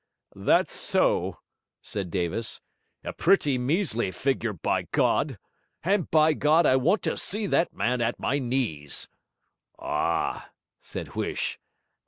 [0.35, 1.37] 'That's so,'
[1.79, 2.59] said Davis,
[3.03, 5.37] 'a pretty measly figure, by God!
[5.83, 9.09] And, by God, I want to see that man at my knees.'
[9.77, 11.59] 'Ah!' said Huish.